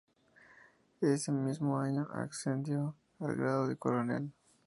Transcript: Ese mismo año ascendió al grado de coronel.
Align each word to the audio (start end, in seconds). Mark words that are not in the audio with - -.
Ese 0.99 1.31
mismo 1.31 1.77
año 1.79 2.07
ascendió 2.11 2.95
al 3.19 3.35
grado 3.35 3.67
de 3.67 3.75
coronel. 3.77 4.33